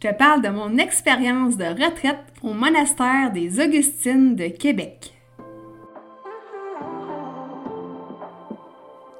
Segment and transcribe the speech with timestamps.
[0.00, 5.12] je te parle de mon expérience de retraite au monastère des Augustines de Québec.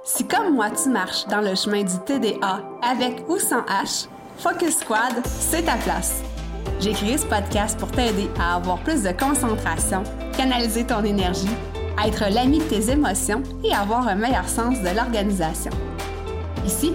[0.04, 4.78] Si comme moi tu marches dans le chemin du TDA avec ou sans H, Focus
[4.78, 6.22] Squad, c'est ta place.
[6.80, 10.04] J'ai créé ce podcast pour t'aider à avoir plus de concentration,
[10.36, 11.48] canaliser ton énergie,
[12.06, 15.72] être l'ami de tes émotions et avoir un meilleur sens de l'organisation.
[16.64, 16.94] Ici,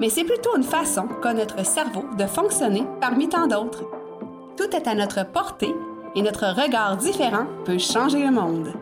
[0.00, 3.84] mais c'est plutôt une façon qu'a notre cerveau de fonctionner parmi tant d'autres.
[4.56, 5.74] Tout est à notre portée
[6.14, 8.72] et notre regard différent peut changer le monde.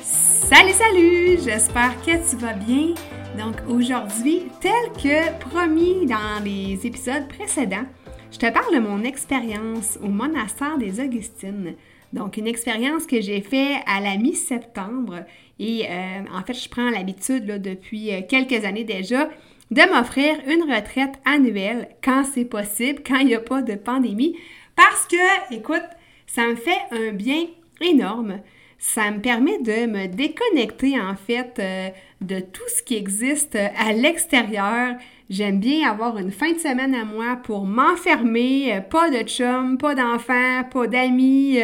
[0.00, 1.38] Salut, salut!
[1.44, 2.94] J'espère que tu vas bien.
[3.38, 7.86] Donc aujourd'hui, tel que promis dans les épisodes précédents,
[8.30, 11.74] je te parle de mon expérience au monastère des Augustines.
[12.12, 15.24] Donc, une expérience que j'ai faite à la mi-septembre.
[15.58, 19.28] Et euh, en fait, je prends l'habitude depuis euh, quelques années déjà
[19.70, 24.36] de m'offrir une retraite annuelle quand c'est possible, quand il n'y a pas de pandémie.
[24.74, 25.82] Parce que, écoute,
[26.26, 27.46] ça me fait un bien
[27.80, 28.40] énorme.
[28.80, 33.92] Ça me permet de me déconnecter en fait euh, de tout ce qui existe à
[33.92, 34.96] l'extérieur.
[35.28, 39.94] J'aime bien avoir une fin de semaine à moi pour m'enfermer, pas de chum, pas
[39.94, 41.60] d'enfants, pas d'amis,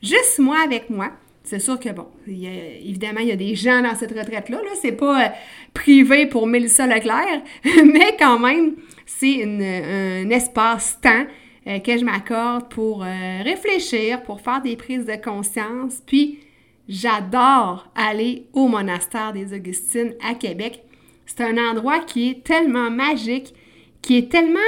[0.00, 1.10] juste moi avec moi.
[1.44, 4.58] C'est sûr que, bon, évidemment, il y a des gens dans cette retraite-là.
[4.58, 5.28] -là, c'est pas euh,
[5.74, 7.42] privé pour Mélissa Leclerc,
[7.84, 11.26] mais quand même, c'est un espace-temps
[11.66, 16.00] euh, que je m'accorde pour euh, réfléchir, pour faire des prises de conscience.
[16.06, 16.38] Puis,
[16.88, 20.82] j'adore aller au monastère des Augustines à Québec.
[21.26, 23.54] C'est un endroit qui est tellement magique,
[24.02, 24.58] qui est tellement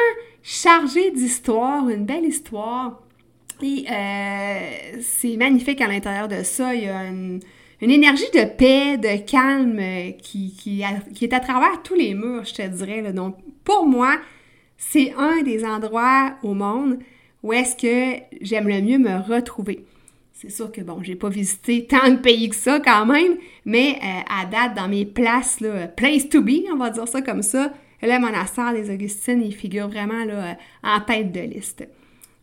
[0.43, 3.03] chargé d'histoire, une belle histoire.
[3.63, 6.75] Et euh, c'est magnifique à l'intérieur de ça.
[6.75, 7.41] Il y a une,
[7.81, 12.55] énergie de paix, de calme euh, qui, qui, est à travers tous les murs, je
[12.55, 13.13] te dirais.
[13.13, 14.17] Donc, pour moi,
[14.77, 16.99] c'est un des endroits au monde
[17.43, 19.85] où est-ce que j'aime le mieux me retrouver.
[20.45, 23.99] C'est sûr que, bon, j'ai pas visité tant de pays que ça quand même, mais
[24.03, 25.59] euh, à date, dans mes places,
[25.97, 27.73] place to be, on va dire ça comme ça,
[28.03, 31.89] le monastère des Augustines, il figure vraiment là, en tête de liste.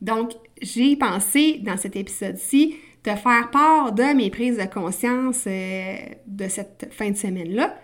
[0.02, 5.96] Donc, j'ai pensé dans cet épisode-ci te faire part de mes prises de conscience euh,
[6.26, 7.76] de cette fin de semaine-là.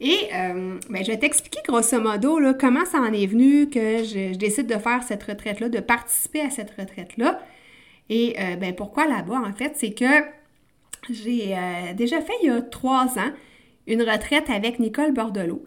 [0.00, 4.02] Et euh, ben, je vais t'expliquer grosso modo là, comment ça en est venu que
[4.02, 7.40] je, décide de faire cette retraite-là, de participer à cette retraite-là.
[8.12, 10.22] Et euh, ben, pourquoi là-bas, en fait, c'est que
[11.10, 11.56] j'ai
[11.96, 13.32] déjà fait il y a trois ans
[13.86, 15.64] une retraite avec Nicole Bordelot.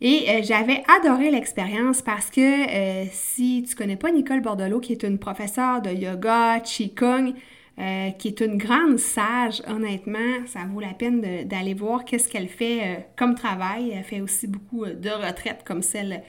[0.00, 4.92] Et euh, j'avais adoré l'expérience parce que euh, si tu connais pas Nicole Bordelot, qui
[4.92, 7.32] est une professeure de yoga, Qigong,
[7.78, 12.48] euh, qui est une grande sage, honnêtement, ça vaut la peine d'aller voir qu'est-ce qu'elle
[12.48, 13.92] fait comme travail.
[13.94, 16.22] Elle fait aussi beaucoup de retraites comme celle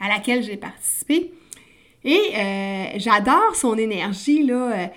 [0.00, 1.32] à laquelle j'ai participé.
[2.04, 2.32] Et
[2.96, 4.90] j'adore son énergie, là,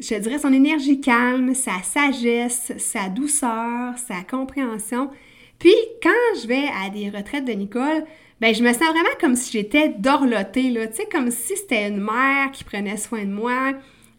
[0.00, 5.10] je dirais son énergie calme, sa sagesse, sa douceur, sa compréhension.
[5.58, 8.04] Puis, quand je vais à des retraites de Nicole,
[8.40, 11.88] ben je me sens vraiment comme si j'étais dorlotée, là, tu sais, comme si c'était
[11.88, 13.72] une mère qui prenait soin de moi.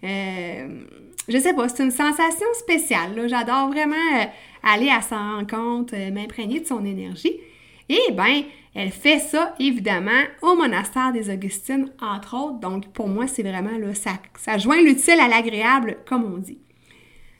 [0.03, 0.67] Euh,
[1.27, 3.27] je sais pas, c'est une sensation spéciale.
[3.27, 4.25] J'adore vraiment euh,
[4.63, 7.39] aller à sa rencontre, euh, m'imprégner de son énergie.
[7.89, 12.59] Et ben, elle fait ça, évidemment, au monastère des Augustines, entre autres.
[12.59, 16.57] Donc, pour moi, c'est vraiment, là, ça, ça joint l'utile à l'agréable, comme on dit.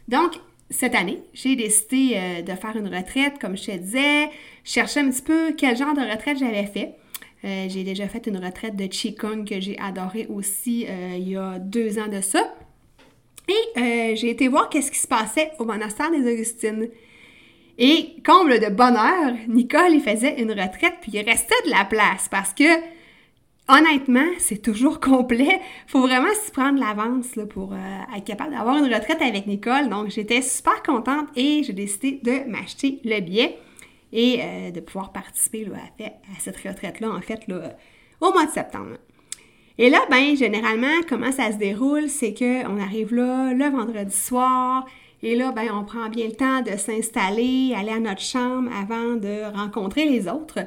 [0.08, 0.40] Donc,
[0.70, 4.30] cette année, j'ai décidé euh, de faire une retraite, comme je te disais,
[4.64, 6.96] chercher un petit peu quel genre de retraite j'avais fait.
[7.44, 11.38] Euh, j'ai déjà fait une retraite de Qigong que j'ai adoré aussi euh, il y
[11.38, 12.56] a deux ans de ça.
[13.48, 16.90] Et j'ai été voir qu'est-ce qui se passait au monastère des Augustines.
[17.78, 22.30] Et comble de bonheur, Nicole, il faisait une retraite, puis il restait de la place
[22.30, 22.64] parce que
[23.68, 25.60] honnêtement, c'est toujours complet.
[25.88, 29.90] faut vraiment s'y prendre l'avance pour euh, être capable d'avoir une retraite avec Nicole.
[29.90, 33.58] Donc, j'étais super contente et j'ai décidé de m'acheter le billet
[34.14, 35.68] et euh, de pouvoir participer
[36.00, 37.42] à, cette retraite-là, en fait,
[38.22, 38.98] au mois de septembre.
[39.78, 44.86] Et là, ben, généralement, comment ça se déroule, c'est qu'on arrive là le vendredi soir,
[45.26, 49.16] et là, ben, on prend bien le temps de s'installer, aller à notre chambre avant
[49.16, 50.60] de rencontrer les autres.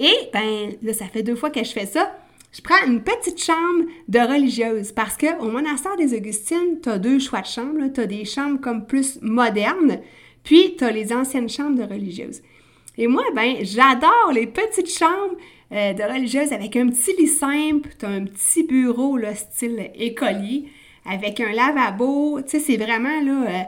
[0.00, 2.12] Et, ben, là, ça fait deux fois que je fais ça.
[2.52, 7.20] Je prends une petite chambre de religieuse parce qu'au monastère des Augustines, tu as deux
[7.20, 7.78] choix de chambres.
[7.94, 10.00] Tu as des chambres comme plus modernes,
[10.42, 12.42] puis tu as les anciennes chambres de religieuses.
[12.98, 15.36] Et moi, ben, j'adore les petites chambres
[15.70, 19.92] euh, de religieuses avec un petit lit simple, tu as un petit bureau, là, style
[19.94, 20.64] écolier,
[21.06, 22.40] avec un lavabo.
[22.42, 23.62] Tu sais, c'est vraiment, là, euh,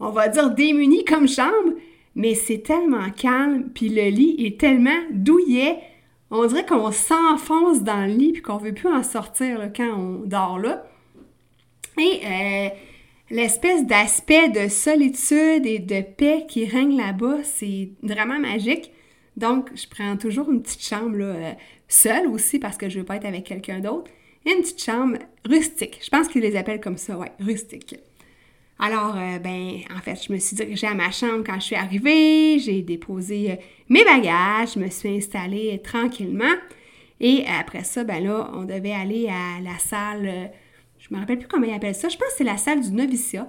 [0.00, 1.74] on va dire démuni comme chambre,
[2.14, 5.78] mais c'est tellement calme, puis le lit est tellement douillet.
[6.30, 10.26] On dirait qu'on s'enfonce dans le lit, puis qu'on veut plus en sortir quand on
[10.26, 10.84] dort là.
[11.98, 12.68] Et euh,
[13.30, 18.90] l'espèce d'aspect de solitude et de paix qui règne là-bas, c'est vraiment magique.
[19.36, 21.52] Donc, je prends toujours une petite chambre euh,
[21.88, 24.10] seule aussi parce que je veux pas être avec quelqu'un d'autre.
[24.46, 26.00] une petite chambre rustique.
[26.02, 27.96] Je pense qu'ils les appellent comme ça, ouais, rustique.
[28.82, 31.76] Alors, euh, ben, en fait, je me suis dirigée à ma chambre quand je suis
[31.76, 33.56] arrivée, j'ai déposé euh,
[33.88, 36.54] mes bagages, je me suis installée tranquillement.
[37.20, 40.50] Et après ça, ben là, on devait aller à la salle,
[40.98, 42.90] je me rappelle plus comment ils appellent ça, je pense que c'est la salle du
[42.92, 43.46] noviciat,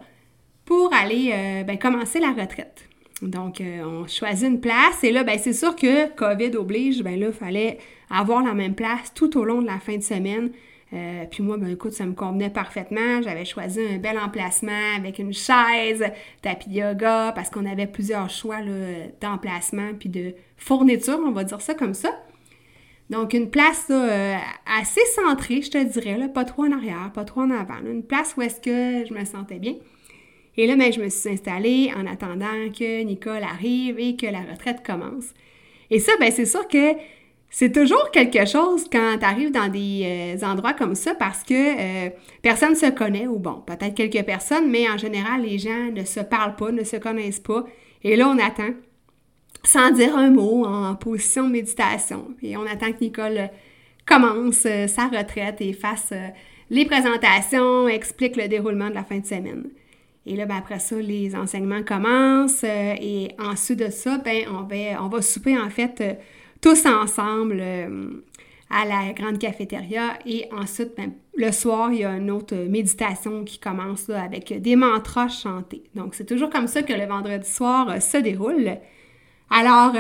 [0.66, 2.90] pour aller ben, commencer la retraite.
[3.22, 7.20] Donc, euh, on choisit une place et là, ben, c'est sûr que COVID oblige, ben
[7.20, 7.78] là, il fallait
[8.10, 10.52] avoir la même place tout au long de la fin de semaine.
[10.94, 13.22] Euh, puis moi, ben écoute, ça me convenait parfaitement.
[13.22, 16.04] J'avais choisi un bel emplacement avec une chaise,
[16.42, 18.58] tapis yoga, parce qu'on avait plusieurs choix
[19.22, 22.10] d'emplacement puis de fourniture, on va dire ça comme ça.
[23.10, 24.36] Donc, une place euh,
[24.66, 27.80] assez centrée, je te dirais, là, pas trop en arrière, pas trop en avant.
[27.86, 29.76] une place où est-ce que je me sentais bien.
[30.56, 34.42] Et là, ben, je me suis installée en attendant que Nicole arrive et que la
[34.42, 35.34] retraite commence.
[35.90, 36.94] Et ça, ben, c'est sûr que
[37.54, 41.54] c'est toujours quelque chose quand tu arrives dans des euh, endroits comme ça parce que
[41.54, 42.10] euh,
[42.42, 46.06] personne ne se connaît, ou bon, peut-être quelques personnes, mais en général, les gens ne
[46.06, 47.66] se parlent pas, ne se connaissent pas.
[48.06, 48.70] Et là, on attend,
[49.66, 52.30] sans dire un mot, en position de méditation.
[52.42, 53.50] Et on attend que Nicole
[54.06, 56.14] commence euh, sa retraite et fasse
[56.70, 59.66] les présentations, explique le déroulement de la fin de semaine.
[60.26, 65.04] Et là, ben, après ça, les enseignements commencent et ensuite de ça, ben, on, va,
[65.04, 66.02] on va souper en fait
[66.62, 68.10] tous ensemble euh,
[68.70, 73.44] à la grande cafétéria et ensuite, ben, le soir, il y a une autre méditation
[73.44, 75.84] qui commence avec des mantras chantés.
[75.96, 78.78] Donc, c'est toujours comme ça que le vendredi soir se déroule.
[79.50, 79.94] Alors,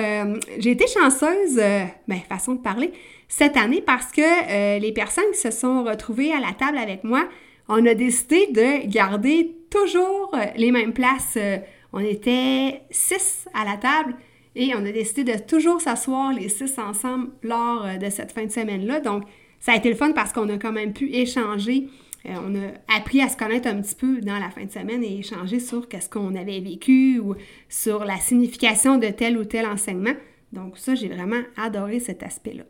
[0.59, 2.93] j'ai été chanceuse, ben, façon de parler,
[3.27, 7.27] cette année parce que les personnes qui se sont retrouvées à la table avec moi,
[7.73, 11.37] on a décidé de garder toujours euh, les mêmes places.
[11.37, 11.57] Euh,
[11.93, 14.15] on était six à la table
[14.56, 18.45] et on a décidé de toujours s'asseoir les six ensemble lors euh, de cette fin
[18.45, 19.00] de semaine-là.
[19.00, 19.24] Donc,
[19.59, 21.88] ça a été le fun parce qu'on a quand même pu échanger.
[22.25, 25.19] on a appris à se connaître un petit peu dans la fin de semaine et
[25.19, 27.36] échanger sur qu'est-ce qu'on avait vécu ou
[27.69, 30.15] sur la signification de tel ou tel enseignement.
[30.51, 32.63] Donc, ça, j'ai vraiment adoré cet aspect-là.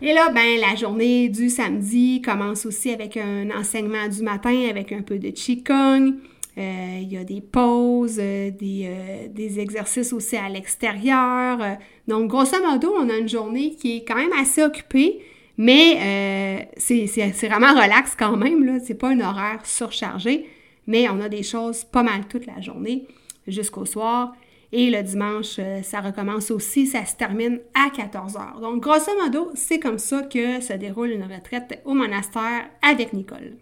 [0.00, 4.92] Et là, ben, la journée du samedi commence aussi avec un enseignement du matin avec
[4.92, 6.14] un peu de Qigong.
[6.58, 11.78] Euh, il y a des pauses, euh, euh, des, exercices aussi à l'extérieur.
[12.08, 15.20] Donc, grosso modo, on a une journée qui est quand même assez occupée,
[15.56, 18.80] mais c'est vraiment relax quand même.
[18.80, 20.46] Ce n'est pas un horaire surchargé,
[20.88, 23.06] mais on a des choses pas mal toute la journée
[23.46, 24.34] jusqu'au soir.
[24.72, 28.58] Et le dimanche, ça recommence aussi, ça se termine à 14 heures.
[28.60, 33.56] Donc, grosso modo, c'est comme ça que se déroule une retraite au monastère avec Nicole.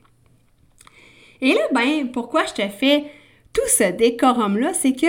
[1.40, 3.04] Et là, ben, pourquoi je te fais
[3.52, 4.74] tout ce décorum-là?
[4.74, 5.06] C'est que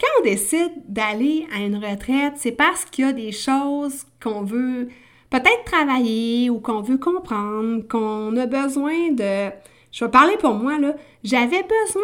[0.00, 4.42] quand on décide d'aller à une retraite, c'est parce qu'il y a des choses qu'on
[4.42, 4.88] veut
[5.30, 9.50] peut-être travailler ou qu'on veut comprendre, qu'on a besoin de...
[9.92, 10.94] Je vais parler pour moi, là.
[11.24, 12.02] J'avais besoin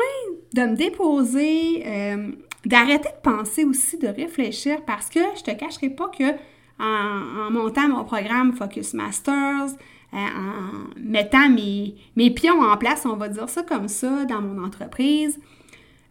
[0.54, 2.32] de me déposer euh,
[2.64, 6.34] d'arrêter de penser aussi, de réfléchir, parce que je te cacherai pas que
[6.78, 9.70] en, montant mon programme Focus Masters,
[10.12, 15.38] en mettant mes, pions en place, on va dire ça comme ça, dans mon entreprise.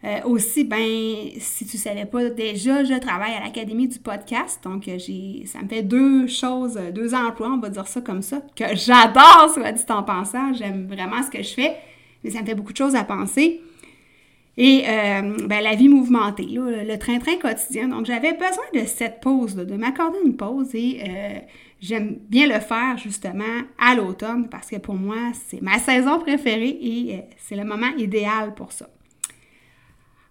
[0.04, 4.62] Euh, aussi, ben, si tu ne savais pas déjà, je travaille à l'Académie du podcast.
[4.62, 8.40] Donc, j'ai, ça me fait deux choses, deux emplois, on va dire ça comme ça,
[8.54, 10.52] que j'adore, soit dit en pensant.
[10.52, 11.76] J'aime vraiment ce que je fais,
[12.22, 13.60] mais ça me fait beaucoup de choses à penser.
[14.58, 17.88] Et euh, ben, la vie mouvementée, le train-train quotidien.
[17.88, 21.38] Donc, j'avais besoin de cette pause, de m'accorder une pause et euh,
[21.80, 23.44] j'aime bien le faire justement
[23.78, 27.90] à l'automne parce que pour moi, c'est ma saison préférée et euh, c'est le moment
[27.98, 28.88] idéal pour ça.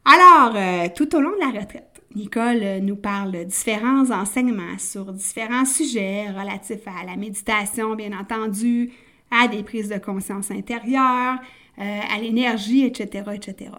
[0.06, 0.56] Alors,
[0.94, 6.30] tout au long de la retraite, Nicole nous parle de différents enseignements sur différents sujets
[6.30, 8.92] relatifs à la méditation, bien entendu,
[9.32, 11.40] à des prises de conscience intérieures,
[11.78, 13.72] à l'énergie, etc., etc.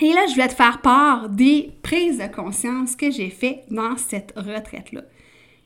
[0.00, 3.96] Et là, je vais te faire part des prises de conscience que j'ai fait dans
[3.96, 5.02] cette retraite-là.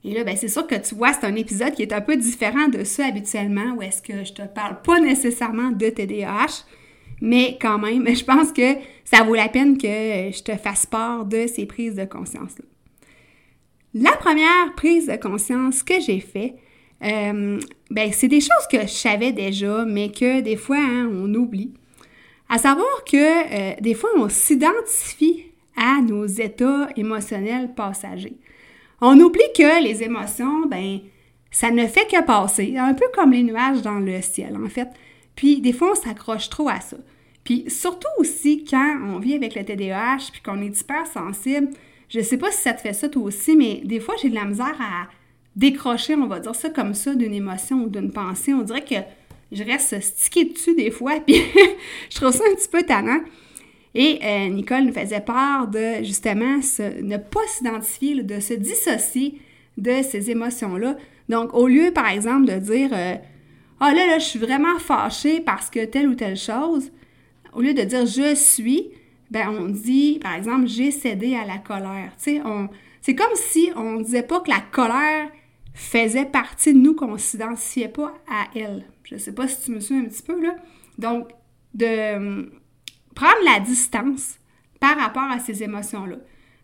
[0.04, 2.16] Et là, ben, c'est sûr que tu vois, c'est un épisode qui est un peu
[2.16, 6.64] différent de ça habituellement, où est-ce que je te parle pas nécessairement de TDAH,
[7.20, 11.24] mais quand même, je pense que ça vaut la peine que je te fasse part
[11.24, 12.64] de ces prises de conscience-là.
[13.94, 16.54] La première prise de conscience que j'ai fait,
[17.02, 17.58] euh,
[17.90, 21.72] ben, c'est des choses que je savais déjà, mais que des fois, hein, on oublie.
[22.48, 28.36] À savoir que euh, des fois, on s'identifie à nos états émotionnels passagers.
[29.00, 31.00] On oublie que les émotions, ben,
[31.50, 34.88] ça ne fait que passer, un peu comme les nuages dans le ciel, en fait.
[35.34, 36.96] Puis, des fois, on s'accroche trop à ça.
[37.44, 41.68] Puis, surtout aussi quand on vit avec le TDAH, puis qu'on est hyper sensible,
[42.08, 44.34] je sais pas si ça te fait ça toi aussi, mais des fois, j'ai de
[44.34, 45.08] la misère à
[45.56, 48.54] décrocher, on va dire ça comme ça, d'une émotion ou d'une pensée.
[48.54, 48.96] On dirait que
[49.52, 51.40] je reste stické dessus des fois, puis
[52.10, 53.20] je trouve ça un petit peu tannant.
[53.94, 56.60] Et euh, Nicole nous faisait part de justement
[57.02, 59.40] ne pas s'identifier, de se dissocier
[59.78, 60.96] de ces émotions-là.
[61.28, 63.14] Donc, au lieu, par exemple, de dire euh,
[63.80, 66.92] Ah là, là, je suis vraiment fâchée parce que telle ou telle chose,
[67.54, 68.90] au lieu de dire je suis,
[69.30, 72.12] ben on dit, par exemple, j'ai cédé à la colère.
[72.18, 75.30] C'est comme si on ne disait pas que la colère
[75.72, 78.84] faisait partie de nous, qu'on ne s'identifiait pas à elle.
[79.06, 80.56] Je sais pas si tu me suis un petit peu, là.
[80.98, 81.30] Donc,
[81.74, 82.50] de hum,
[83.14, 84.38] prendre la distance
[84.80, 86.16] par rapport à ces émotions-là.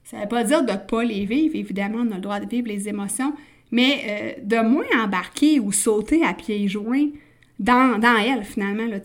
[0.05, 2.41] Ça ne veut pas dire de ne pas les vivre, évidemment, on a le droit
[2.41, 3.35] de vivre les émotions,
[3.71, 7.09] mais euh, de moins embarquer ou sauter à pieds joints
[7.59, 8.87] dans, dans elles, finalement.
[8.87, 8.99] Là.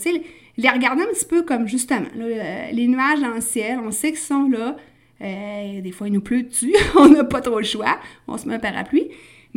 [0.57, 4.19] les regarder un petit peu comme, justement, les nuages dans le ciel, on sait qu'ils
[4.19, 4.75] sont là,
[5.21, 8.47] euh, des fois, il nous pleut dessus, on n'a pas trop le choix, on se
[8.47, 9.09] met un parapluie,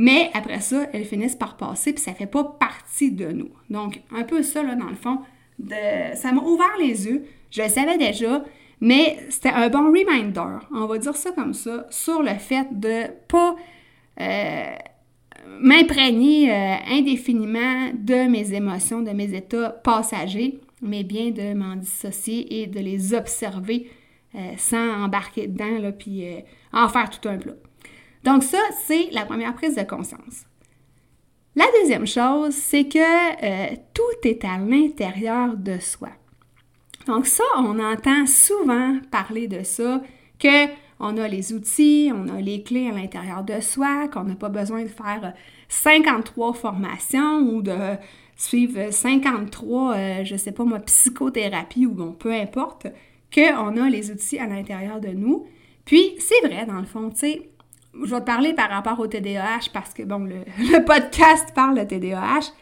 [0.03, 3.51] mais après ça, elles finissent par passer, puis ça fait pas partie de nous.
[3.69, 5.19] Donc, un peu ça, là, dans le fond,
[5.69, 7.27] ça m'a ouvert les yeux.
[7.51, 8.43] Je le savais déjà,
[8.81, 13.09] mais c'était un bon reminder, on va dire ça comme ça, sur le fait de
[13.29, 13.57] pas
[14.23, 14.75] euh,
[15.61, 22.63] m'imprégner euh, indéfiniment de mes émotions, de mes états passagers, mais bien de m'en dissocier
[22.63, 23.91] et de les observer
[24.35, 26.25] euh, sans embarquer dedans, là, puis
[26.73, 27.53] en faire tout un plat.
[28.25, 30.45] Donc ça, c'est la première prise de conscience.
[31.57, 36.11] La deuxième chose, c'est que euh, tout est à l'intérieur de soi.
[37.07, 40.01] Donc ça, on entend souvent parler de ça,
[40.39, 40.69] que
[41.01, 44.51] on a les outils, on a les clés à l'intérieur de soi, qu'on n'a pas
[44.51, 45.33] besoin de faire
[45.69, 47.97] 53 formations ou de
[48.37, 52.87] suivre 53, euh, je sais pas moi, psychothérapie ou bon, peu importe,
[53.35, 55.47] qu'on a les outils à l'intérieur de nous.
[55.85, 57.51] Puis, c'est vrai, dans le fond, tu sais,
[57.95, 61.85] je vais te parler par rapport au TDAH parce que, bon, le, podcast parle de
[61.85, 62.53] TDAH,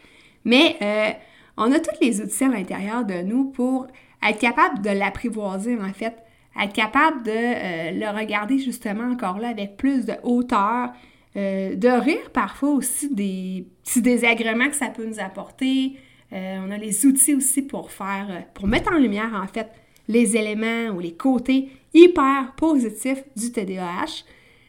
[0.44, 1.10] mais euh,
[1.56, 3.86] on a tous les outils à l'intérieur de nous pour
[4.26, 6.16] être capable de l'apprivoiser, en fait,
[6.60, 10.90] être capable de euh, le regarder justement encore là avec plus de hauteur,
[11.36, 15.96] euh, de rire parfois aussi des petits désagréments que ça peut nous apporter.
[16.32, 19.70] on a les outils aussi pour faire, pour mettre en lumière, en fait,
[20.08, 24.24] les éléments ou les côtés hyper positifs du TDAH.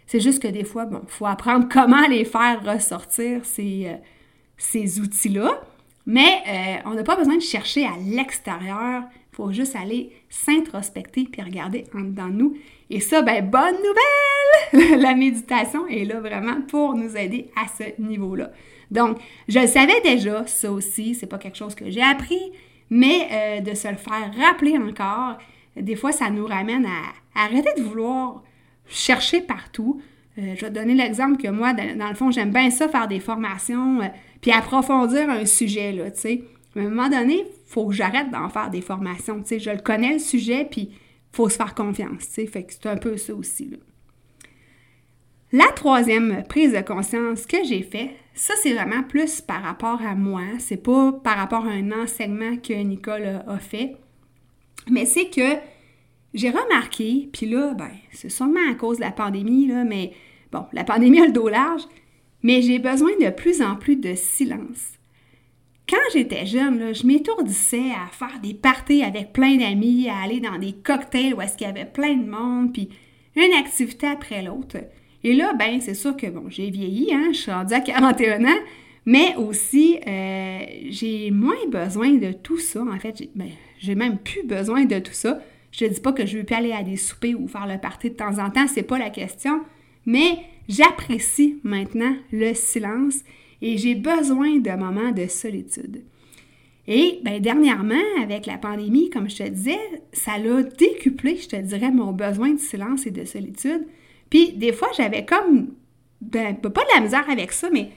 [0.09, 3.97] C'est juste que des fois, bon, il faut apprendre comment les faire ressortir, ces, euh,
[4.57, 5.61] ces outils-là.
[6.07, 9.03] Mais euh, on n'a pas besoin de chercher à l'extérieur.
[9.13, 12.57] Il faut juste aller s'introspecter puis regarder en dedans de nous.
[12.89, 14.97] Et ça, ben, bonne nouvelle!
[14.99, 18.49] La méditation est là vraiment pour nous aider à ce niveau-là.
[18.89, 22.51] Donc, je le savais déjà, ça aussi, c'est pas quelque chose que j'ai appris,
[22.89, 25.37] mais euh, de se le faire rappeler encore,
[25.77, 28.41] des fois, ça nous ramène à arrêter de vouloir
[28.89, 30.01] chercher partout.
[30.37, 33.19] Euh, je vais donner l'exemple que moi, dans, le fond, j'aime bien ça, faire des
[33.19, 34.07] formations, euh,
[34.41, 36.43] puis approfondir un sujet, là, tu sais.
[36.75, 39.59] À un moment donné, il faut que j'arrête d'en faire des formations, tu sais.
[39.59, 40.91] Je le connais, le sujet, puis
[41.31, 42.67] faut se faire confiance, tu sais.
[42.69, 43.77] C'est un peu ça aussi, là.
[45.51, 50.13] La troisième prise de conscience que j'ai fait, ça c'est vraiment plus par rapport à
[50.13, 53.95] moi, c'est pas par rapport à un enseignement que Nicole a fait,
[54.91, 55.57] mais c'est que
[56.33, 60.13] j'ai remarqué, puis là, ben, c'est sûrement à cause de la pandémie, mais
[60.51, 61.83] bon, la pandémie a le dos large,
[62.43, 64.99] mais j'ai besoin de plus en plus de silence.
[65.89, 70.59] Quand j'étais jeune, je m'étourdissais à faire des parties avec plein d'amis, à aller dans
[70.59, 72.89] des cocktails où est-ce qu'il y avait plein de monde, puis
[73.35, 74.77] une activité après l'autre.
[75.23, 78.45] Et là, ben, c'est sûr que, bon, j'ai vieilli, hein, je suis rendue à 41
[78.45, 78.59] ans,
[79.05, 80.59] mais aussi, euh,
[80.89, 82.81] j'ai moins besoin de tout ça.
[82.81, 85.39] En fait, ben, j'ai même plus besoin de tout ça.
[85.71, 87.67] Je ne dis pas que je ne veux plus aller à des soupers ou faire
[87.67, 89.61] le party de temps en temps, c'est pas la question,
[90.05, 93.23] mais j'apprécie maintenant le silence
[93.61, 96.03] et j'ai besoin d'un moment de solitude.
[96.87, 99.77] Et ben, dernièrement, avec la pandémie, comme je te disais,
[100.11, 103.85] ça l'a décuplé, je te dirais, mon besoin de silence et de solitude.
[104.29, 105.75] Puis des fois, j'avais comme
[106.19, 107.91] ben, pas de la misère avec ça, mais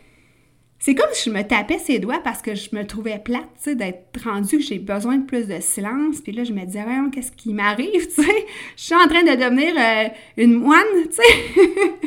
[0.85, 3.71] c'est comme si je me tapais ses doigts parce que je me trouvais plate, tu
[3.71, 6.21] sais, d'être rendue j'ai besoin de plus de silence.
[6.21, 8.47] Puis là, je me disais, qu'est-ce qui m'arrive, tu sais?
[8.77, 10.09] Je suis en train de devenir euh,
[10.43, 12.01] une moine, tu sais?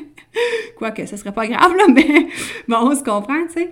[0.77, 2.27] Quoique, ce serait pas grave, là, mais
[2.67, 3.71] bon, on se comprend, tu sais.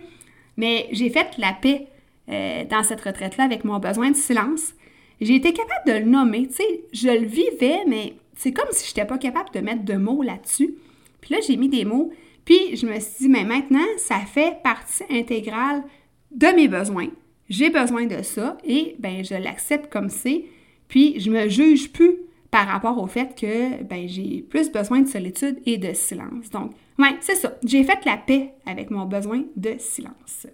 [0.55, 1.87] Mais j'ai fait la paix
[2.29, 4.73] euh, dans cette retraite-là avec mon besoin de silence.
[5.19, 8.91] J'ai été capable de le nommer, tu je le vivais, mais c'est comme si je
[8.91, 10.75] n'étais pas capable de mettre de mots là-dessus.
[11.19, 12.13] Puis là, j'ai mis des mots
[12.45, 15.83] puis je me suis dit, mais maintenant, ça fait partie intégrale
[16.31, 17.09] de mes besoins.
[17.49, 20.45] J'ai besoin de ça et ben je l'accepte comme c'est.
[20.87, 22.17] Puis je me juge plus
[22.51, 26.49] par rapport au fait que ben, j'ai plus besoin de solitude et de silence.
[26.51, 27.57] Donc, ouais, c'est ça.
[27.63, 30.47] J'ai fait la paix avec mon besoin de silence.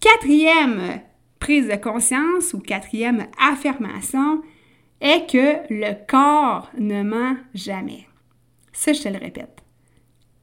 [0.00, 1.00] Quatrième
[1.38, 4.42] prise de conscience ou quatrième affirmation
[5.00, 8.06] est que le corps ne ment jamais.
[8.72, 9.55] Ça, je te le répète.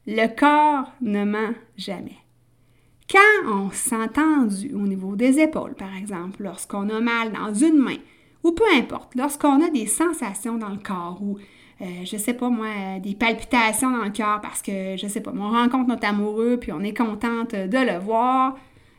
[0.06, 2.18] Le corps ne ment jamais.
[3.10, 7.78] Quand on s'est tendu au niveau des épaules, par exemple, lorsqu'on a mal dans une
[7.78, 7.98] main,
[8.44, 11.38] ou peu importe, lorsqu'on a des sensations dans le corps, ou
[11.80, 15.22] je euh, je sais pas moi, des palpitations dans le cœur parce que, je sais
[15.22, 18.58] pas, on rencontre notre amoureux puis on est contente de le voir,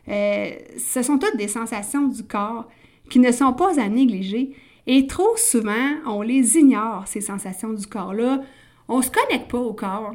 [0.08, 2.68] euh, ce sont toutes des sensations du corps
[3.11, 4.54] qui ne sont pas à négliger
[4.87, 8.42] et trop souvent, on les ignore, ces sensations du corps-là.
[8.88, 10.14] On ne se connecte pas au corps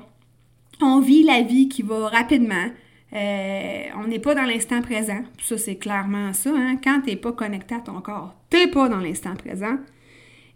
[0.81, 2.67] on vit la vie qui va rapidement.
[3.13, 5.23] Euh, on n'est pas dans l'instant présent.
[5.41, 6.51] Ça, c'est clairement ça.
[6.55, 6.77] Hein?
[6.83, 9.77] Quand tu n'es pas connecté à ton corps, tu n'es pas dans l'instant présent.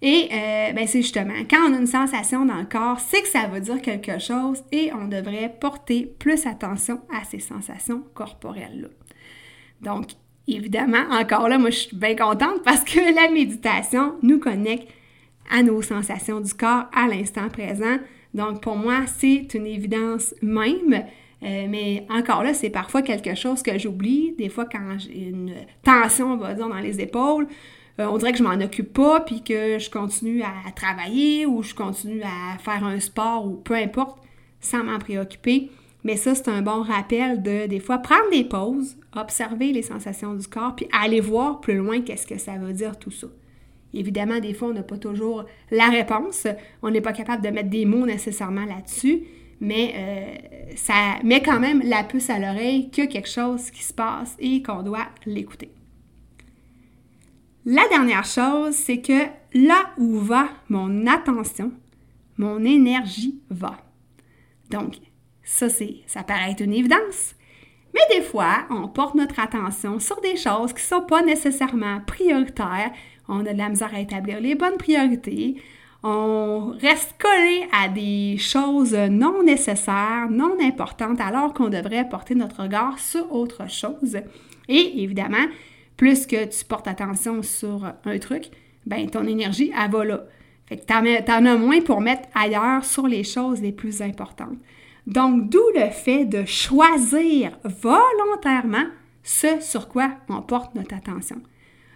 [0.01, 3.27] Et euh, ben, c'est justement, quand on a une sensation dans le corps, c'est que
[3.27, 8.89] ça veut dire quelque chose et on devrait porter plus attention à ces sensations corporelles-là.
[9.80, 10.08] Donc,
[10.46, 14.89] évidemment, encore là, moi, je suis bien contente parce que la méditation nous connecte
[15.50, 17.98] à nos sensations du corps à l'instant présent.
[18.34, 21.06] Donc, pour moi, c'est une évidence même.
[21.44, 24.34] Euh, mais encore là, c'est parfois quelque chose que j'oublie.
[24.38, 27.48] Des fois, quand j'ai une tension, on va dire, dans les épaules,
[28.00, 31.62] euh, on dirait que je m'en occupe pas, puis que je continue à travailler ou
[31.62, 34.17] je continue à faire un sport ou peu importe,
[34.62, 35.69] sans m'en préoccuper.
[36.04, 40.34] Mais ça, c'est un bon rappel de, des fois, prendre des pauses, observer les sensations
[40.34, 43.28] du corps, puis aller voir plus loin qu'est-ce que ça veut dire tout ça.
[43.93, 46.47] Évidemment, des fois, on n'a pas toujours la réponse.
[46.82, 49.23] On n'est pas capable de mettre des mots nécessairement là-dessus,
[49.60, 53.69] mais euh, ça met quand même la puce à l'oreille qu'il y a quelque chose
[53.71, 55.69] qui se passe et qu'on doit l'écouter.
[57.65, 61.71] La dernière chose, c'est que là où va mon attention,
[62.38, 63.77] mon énergie va.
[64.69, 64.95] Donc,
[65.43, 67.36] ça, c'est, ça paraît être une évidence,
[67.93, 72.01] mais des fois, on porte notre attention sur des choses qui ne sont pas nécessairement
[72.01, 72.91] prioritaires,
[73.28, 75.56] on a de la misère à établir les bonnes priorités,
[76.04, 82.64] on reste collé à des choses non nécessaires, non importantes, alors qu'on devrait porter notre
[82.64, 84.18] regard sur autre chose.
[84.68, 85.46] Et évidemment,
[85.96, 88.48] plus que tu portes attention sur un truc,
[88.86, 90.24] ben ton énergie, elle va là.
[90.66, 94.58] Fait que t'en, en as moins pour mettre ailleurs sur les choses les plus importantes.
[95.08, 98.86] Donc, d'où le fait de choisir volontairement
[99.24, 101.42] ce sur quoi on porte notre attention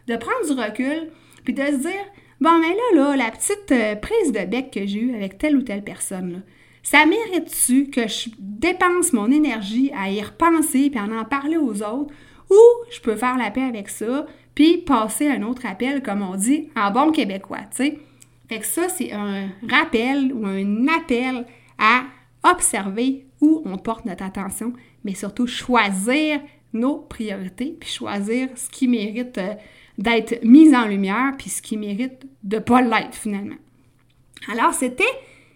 [0.07, 1.11] de prendre du recul,
[1.43, 2.05] puis de se dire,
[2.41, 5.57] bon, mais là, là, la petite euh, prise de bec que j'ai eue avec telle
[5.57, 6.39] ou telle personne, là,
[6.83, 11.83] ça mérite-tu que je dépense mon énergie à y repenser puis à en parler aux
[11.83, 12.13] autres,
[12.49, 16.35] ou je peux faire la paix avec ça, puis passer un autre appel, comme on
[16.35, 17.99] dit, en bon québécois, tu sais?
[18.47, 21.45] Fait que ça, c'est un rappel ou un appel
[21.77, 22.05] à
[22.49, 24.71] observer où on porte notre attention,
[25.03, 26.39] mais surtout choisir
[26.73, 29.55] nos priorités, puis choisir ce qui mérite euh,
[29.97, 33.55] d'être mise en lumière, puis ce qui mérite de ne pas l'être finalement.
[34.51, 35.03] Alors, c'était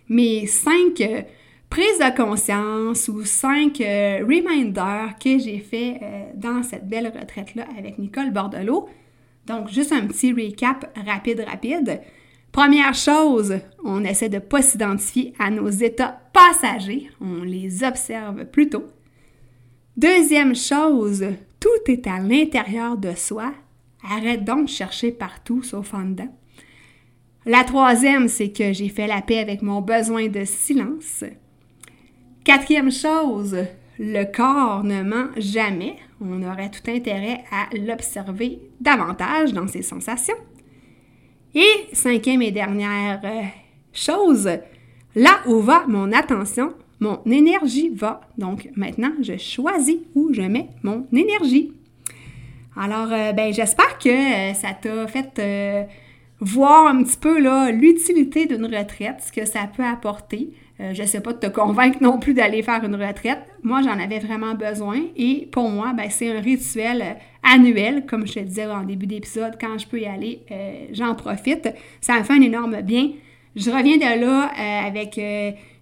[0.09, 1.21] mes cinq euh,
[1.69, 7.65] prises de conscience ou cinq euh, reminders que j'ai fait euh, dans cette belle retraite-là
[7.77, 8.89] avec Nicole Bordelot.
[9.47, 12.01] Donc, juste un petit recap rapide, rapide.
[12.51, 18.45] Première chose, on essaie de ne pas s'identifier à nos états passagers, on les observe
[18.45, 18.83] plutôt.
[19.95, 21.25] Deuxième chose,
[21.59, 23.53] tout est à l'intérieur de soi,
[24.09, 26.33] Arrête donc de chercher partout sauf en dedans.
[27.45, 31.23] La troisième, c'est que j'ai fait la paix avec mon besoin de silence.
[32.43, 33.57] Quatrième chose,
[33.97, 35.95] le corps ne ment jamais.
[36.19, 40.35] On aurait tout intérêt à l'observer davantage dans ses sensations.
[41.53, 43.41] Et cinquième et dernière euh,
[43.91, 44.49] chose,
[45.15, 48.21] là où va mon attention, mon énergie va.
[48.37, 51.73] Donc maintenant, je choisis où je mets mon énergie.
[52.75, 55.83] Alors, euh, ben, j'espère que euh, ça t'a fait euh,
[56.39, 57.37] voir un petit peu
[57.71, 60.51] l'utilité d'une retraite, ce que ça peut apporter.
[60.79, 63.37] Je ne sais pas de te convaincre non plus d'aller faire une retraite.
[63.61, 68.33] Moi, j'en avais vraiment besoin et pour moi, ben, c'est un rituel annuel, comme je
[68.33, 70.41] te disais en début d'épisode, quand je peux y aller,
[70.91, 71.69] j'en profite.
[71.99, 73.11] Ça me fait un énorme bien.
[73.55, 74.51] Je reviens de là
[74.87, 75.21] avec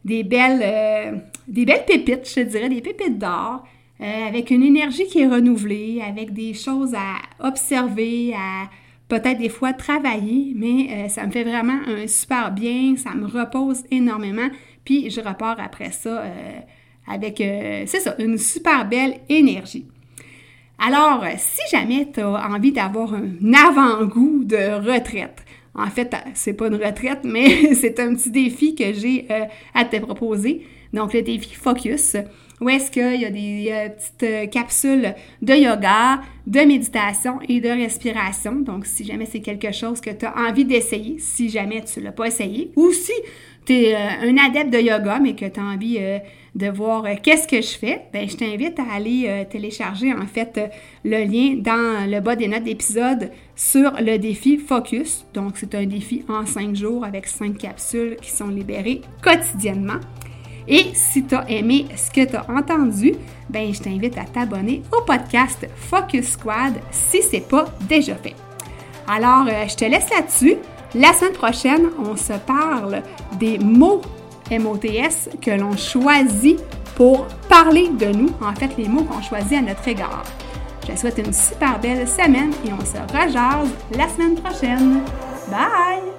[0.04, 3.64] des, belles, des belles pépites, je te dirais, des pépites d'or,
[4.00, 8.70] avec une énergie qui est renouvelée, avec des choses à observer, à
[9.10, 13.84] peut-être des fois travailler, mais ça me fait vraiment un super bien, ça me repose
[13.92, 14.50] énormément.
[14.90, 16.60] Puis je repars après ça euh,
[17.08, 19.86] avec, euh, c'est ça, une super belle énergie.
[20.80, 25.46] Alors, si jamais tu as envie d'avoir un avant-goût de retraite,
[25.80, 29.86] en fait, c'est pas une retraite, mais c'est un petit défi que j'ai euh, à
[29.86, 30.66] te proposer.
[30.94, 32.16] Donc, le défi Focus,
[32.62, 38.56] où est-ce qu'il y a des petites capsules de yoga, de méditation et de respiration.
[38.56, 42.06] Donc, si jamais c'est quelque chose que tu as envie d'essayer, si jamais tu ne
[42.06, 43.14] l'as pas essayé, ou si
[43.70, 46.18] tu euh, un adepte de yoga, mais que tu as envie euh,
[46.56, 50.60] de voir euh, qu'est-ce que je fais, ben, je t'invite à aller télécharger en fait
[51.06, 55.26] le lien dans le bas des notes d'épisode sur le défi Focus.
[55.36, 60.00] Donc, c'est un défi en cinq jours avec cinq capsules qui sont libérées quotidiennement.
[60.68, 63.14] Et si tu as aimé ce que tu as entendu,
[63.50, 68.36] ben, je t'invite à t'abonner au podcast Focus Squad si ce n'est pas déjà fait.
[69.08, 70.56] Alors, je te laisse là-dessus.
[70.96, 73.04] La semaine prochaine, on se parle
[73.38, 74.02] des mots
[74.52, 76.60] MOTS que l'on choisit
[76.96, 80.24] pour parler de nous, en fait les mots qu'on choisit à notre égard.
[80.82, 85.02] Je te souhaite une super belle semaine et on se rejase la semaine prochaine.
[85.50, 86.19] Bye!